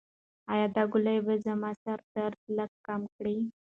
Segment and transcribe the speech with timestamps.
[0.51, 3.37] ایا دا ګولۍ به زما د سر درد لږ کم کړي؟